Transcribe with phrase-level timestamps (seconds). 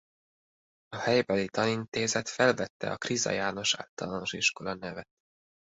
[0.89, 5.07] A helybeli tanintézet felvette a Kriza János Általános Iskola nevet.